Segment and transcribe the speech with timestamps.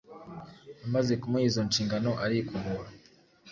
[0.85, 2.89] Amaze kumuha izo nshingano arikubura,